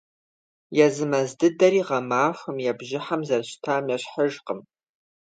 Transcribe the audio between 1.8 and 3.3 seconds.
гъэмахуэм е бжьыхьэм